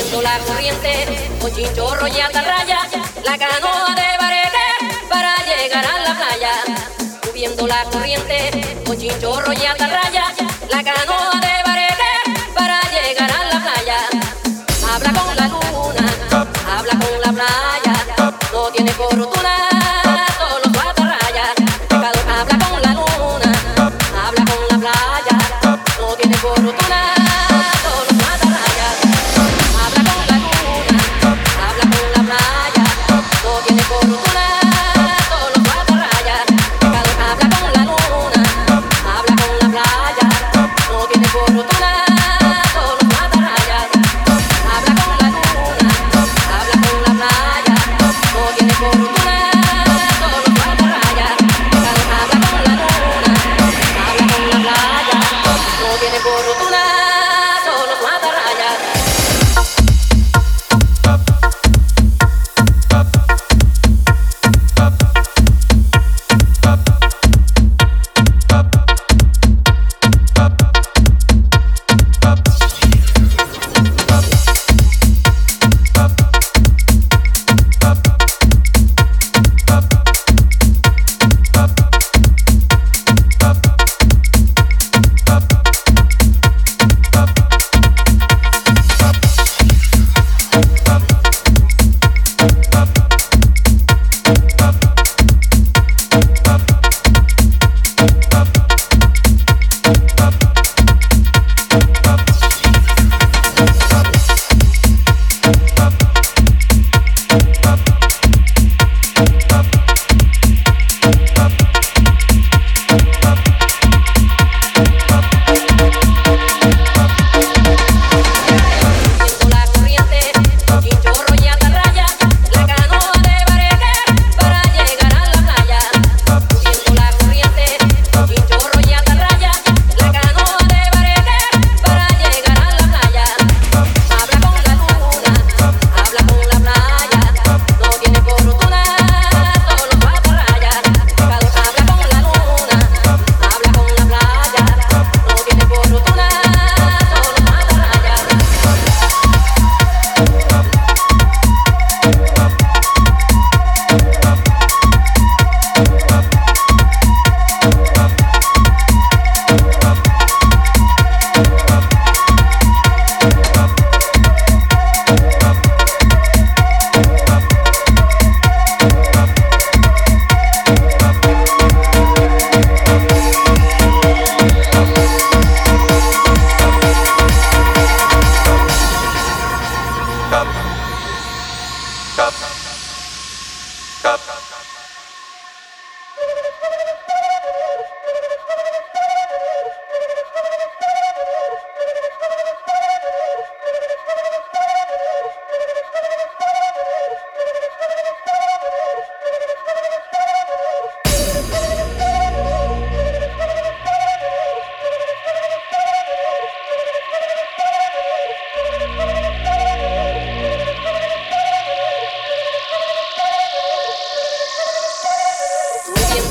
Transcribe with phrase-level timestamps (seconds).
[0.00, 2.88] Subiendo la corriente, con chinchorro y atarraya,
[3.22, 6.52] la canoa de barete para llegar a la playa.
[7.22, 10.32] Subiendo la corriente, con chinchorro y atarraya,
[10.70, 12.12] la canoa de barete
[12.54, 13.98] para llegar a la playa.
[14.90, 16.06] Habla con la luna,
[16.66, 19.68] habla con la playa, no tiene fortuna.
[22.40, 23.52] Habla con la luna,
[24.26, 27.09] habla con la playa, no tiene fortuna.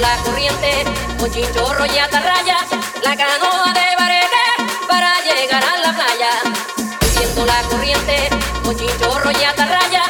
[0.00, 0.84] La corriente,
[1.18, 2.58] con chinchorro y atarraya,
[3.02, 6.30] la canoa de barete para llegar a la playa.
[7.12, 8.30] Subiendo la corriente,
[8.64, 10.02] con chinchorro y atarraya,